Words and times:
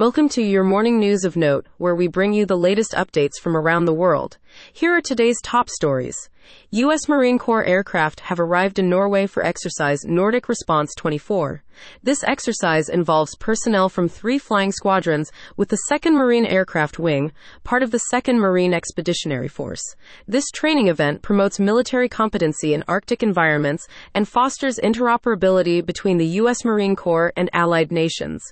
Welcome 0.00 0.30
to 0.30 0.42
your 0.42 0.64
morning 0.64 0.98
news 0.98 1.24
of 1.24 1.36
note, 1.36 1.66
where 1.76 1.94
we 1.94 2.08
bring 2.08 2.32
you 2.32 2.46
the 2.46 2.56
latest 2.56 2.92
updates 2.92 3.38
from 3.38 3.54
around 3.54 3.84
the 3.84 3.92
world. 3.92 4.38
Here 4.72 4.96
are 4.96 5.02
today's 5.02 5.36
top 5.42 5.68
stories. 5.68 6.30
U.S. 6.70 7.08
Marine 7.08 7.38
Corps 7.38 7.64
aircraft 7.64 8.20
have 8.20 8.38
arrived 8.38 8.78
in 8.78 8.88
Norway 8.88 9.26
for 9.26 9.44
exercise 9.44 10.04
Nordic 10.04 10.48
Response 10.48 10.94
24. 10.96 11.64
This 12.02 12.22
exercise 12.24 12.88
involves 12.88 13.36
personnel 13.36 13.88
from 13.88 14.08
three 14.08 14.38
flying 14.38 14.70
squadrons 14.70 15.30
with 15.56 15.70
the 15.70 15.78
2nd 15.90 16.12
Marine 16.12 16.44
Aircraft 16.44 16.98
Wing, 16.98 17.32
part 17.64 17.82
of 17.82 17.90
the 17.90 18.00
2nd 18.12 18.36
Marine 18.36 18.74
Expeditionary 18.74 19.48
Force. 19.48 19.82
This 20.28 20.50
training 20.50 20.88
event 20.88 21.22
promotes 21.22 21.58
military 21.58 22.08
competency 22.08 22.74
in 22.74 22.84
Arctic 22.86 23.22
environments 23.22 23.86
and 24.14 24.28
fosters 24.28 24.78
interoperability 24.82 25.84
between 25.84 26.18
the 26.18 26.26
U.S. 26.26 26.64
Marine 26.64 26.96
Corps 26.96 27.32
and 27.36 27.50
allied 27.52 27.90
nations. 27.90 28.42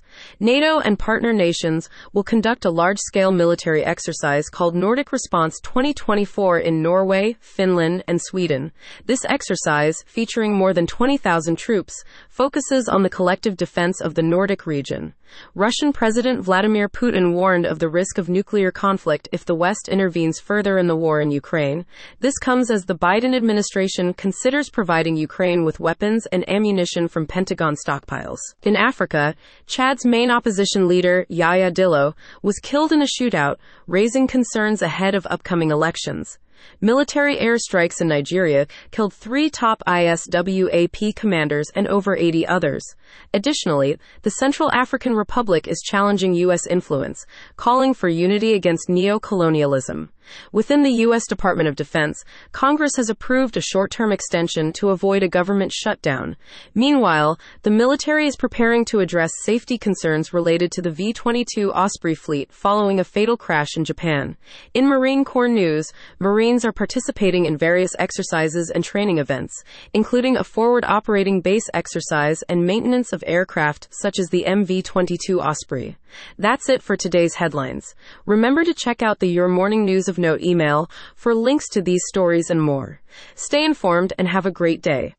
NATO 0.41 0.80
and 0.80 0.98
partner 0.98 1.32
nations 1.32 1.89
will 2.12 2.25
conduct 2.25 2.64
a 2.64 2.70
large 2.70 2.98
scale 2.98 3.32
military 3.32 3.84
exercise 3.84 4.48
called 4.48 4.75
Nordic 4.75 5.12
Response 5.12 5.61
2024 5.61 6.59
in 6.59 6.83
Norway, 6.83 7.36
Finland, 7.41 7.77
and 7.80 8.20
Sweden. 8.20 8.73
This 9.06 9.24
exercise, 9.28 10.02
featuring 10.06 10.55
more 10.55 10.73
than 10.73 10.86
20,000 10.86 11.56
troops, 11.56 12.05
focuses 12.28 12.88
on 12.88 13.02
the 13.02 13.10
collective 13.10 13.56
defense 13.56 14.00
of 14.00 14.14
the 14.14 14.23
Nordic 14.23 14.66
region. 14.66 15.14
Russian 15.55 15.92
President 15.92 16.41
Vladimir 16.41 16.88
Putin 16.88 17.34
warned 17.34 17.66
of 17.66 17.78
the 17.78 17.88
risk 17.88 18.19
of 18.19 18.28
nuclear 18.28 18.70
conflict 18.70 19.28
if 19.30 19.45
the 19.45 19.55
West 19.55 19.88
intervenes 19.88 20.41
further 20.41 20.78
in 20.78 20.86
the 20.86 20.96
war 20.96 21.20
in 21.20 21.30
Ukraine. 21.30 21.84
This 22.20 22.38
comes 22.38 22.70
as 22.70 22.84
the 22.84 22.96
Biden 22.96 23.36
administration 23.36 24.14
considers 24.14 24.70
providing 24.70 25.16
Ukraine 25.16 25.64
with 25.64 25.80
weapons 25.80 26.27
and 26.33 26.48
ammunition 26.48 27.08
from 27.08 27.27
Pentagon 27.27 27.74
stockpiles. 27.86 28.38
In 28.62 28.74
Africa, 28.74 29.34
Chad's 29.66 30.06
main 30.06 30.30
opposition 30.30 30.88
leader, 30.88 31.27
Yaya 31.28 31.70
Dillo, 31.70 32.14
was 32.42 32.58
killed 32.58 32.92
in 32.92 33.02
a 33.02 33.06
shootout, 33.06 33.56
raising 33.86 34.27
concerns 34.27 34.83
ahead 34.83 35.14
of 35.14 35.27
upcoming 35.30 35.70
elections. 35.70 36.38
Military 36.81 37.37
airstrikes 37.37 38.01
in 38.01 38.09
Nigeria 38.09 38.67
killed 38.91 39.12
three 39.12 39.51
top 39.51 39.83
ISWAP 39.87 41.15
commanders 41.15 41.70
and 41.75 41.87
over 41.89 42.17
80 42.17 42.47
others. 42.47 42.84
Additionally, 43.33 43.98
the 44.23 44.31
Central 44.31 44.70
African 44.73 45.15
Republic 45.15 45.69
is 45.69 45.83
challenging 45.84 46.34
U.S. 46.34 46.67
influence, 46.67 47.27
calling 47.56 47.95
for 47.95 48.09
unity 48.09 48.55
against 48.55 48.89
neo 48.89 49.19
colonialism. 49.19 50.11
Within 50.53 50.83
the 50.83 50.93
U.S. 51.07 51.27
Department 51.27 51.69
of 51.69 51.77
Defense, 51.77 52.25
Congress 52.53 52.97
has 52.97 53.11
approved 53.11 53.57
a 53.57 53.61
short 53.61 53.91
term 53.91 54.12
extension 54.12 54.73
to 54.75 54.91
avoid 54.91 55.23
a 55.23 55.29
government 55.29 55.73
shutdown. 55.73 56.37
Meanwhile, 56.75 57.39
the 57.62 57.71
military 57.71 58.27
is 58.27 58.37
preparing 58.37 58.84
to 58.87 59.01
address 59.01 59.31
safety 59.43 59.79
concerns 59.79 60.33
related 60.33 60.73
to 60.73 60.83
the 60.83 60.91
V 60.91 61.12
22 61.12 61.73
Osprey 61.73 62.15
fleet 62.15 62.53
following 62.53 63.01
a 63.01 63.05
fatal 63.05 63.37
crash 63.37 63.77
in 63.77 63.84
Japan. 63.84 64.37
In 64.75 64.87
Marine 64.87 65.25
Corps 65.25 65.49
news, 65.49 65.93
Marines 66.19 66.65
are 66.65 66.73
participating 66.73 67.45
in 67.45 67.56
various 67.56 67.93
exercises 67.99 68.71
and 68.71 68.84
training 68.84 69.19
events, 69.19 69.62
including 69.95 70.37
a 70.37 70.45
forward 70.45 70.84
operating 70.87 71.41
base 71.41 71.69
exercise 71.75 72.43
and 72.49 72.67
maintenance 72.67 73.12
of 73.12 73.25
aircraft 73.27 73.89
such 73.91 74.19
as 74.19 74.29
the 74.29 74.45
MV 74.47 74.84
22 74.84 75.41
Osprey. 75.41 75.97
That's 76.39 76.69
it 76.69 76.83
for 76.83 76.97
today's 76.97 77.34
headlines. 77.34 77.95
Remember 78.27 78.65
to 78.65 78.75
check 78.75 79.03
out 79.03 79.19
the 79.19 79.29
Your 79.29 79.49
Morning 79.49 79.84
News 79.84 80.09
of 80.09 80.17
Note 80.19 80.42
email 80.42 80.91
for 81.14 81.34
links 81.34 81.69
to 81.70 81.80
these 81.80 82.02
stories 82.08 82.50
and 82.50 82.61
more. 82.61 83.00
Stay 83.34 83.64
informed 83.64 84.12
and 84.19 84.28
have 84.28 84.47
a 84.47 84.50
great 84.50 84.83
day. 84.83 85.14